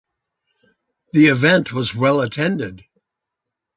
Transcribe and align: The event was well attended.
The 1.13 1.27
event 1.27 1.73
was 1.73 1.93
well 1.93 2.21
attended. 2.21 2.83